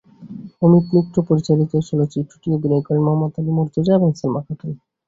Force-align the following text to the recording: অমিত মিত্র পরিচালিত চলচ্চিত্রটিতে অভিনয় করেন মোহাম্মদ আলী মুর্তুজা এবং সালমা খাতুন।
অমিত 0.61 0.85
মিত্র 0.95 1.15
পরিচালিত 1.29 1.71
চলচ্চিত্রটিতে 1.89 2.55
অভিনয় 2.57 2.83
করেন 2.85 3.01
মোহাম্মদ 3.03 3.33
আলী 3.39 3.51
মুর্তুজা 3.57 3.93
এবং 3.95 4.09
সালমা 4.19 4.41
খাতুন। 4.45 4.71